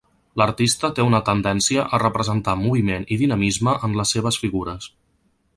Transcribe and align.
L’artista 0.41 0.89
té 0.99 1.05
una 1.09 1.19
tendència 1.27 1.83
a 1.97 2.01
representar 2.05 2.57
moviment 2.65 3.07
i 3.17 3.21
dinamisme 3.23 3.79
en 3.89 3.97
les 4.01 4.17
seves 4.19 4.45
figures. 4.47 4.93